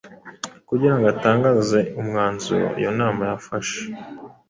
kugira 0.69 0.93
ngo 0.95 1.05
atangaze 1.13 1.79
umwanzuro 2.01 2.67
iyo 2.79 2.91
nama 2.99 3.21
yafashe. 3.31 3.81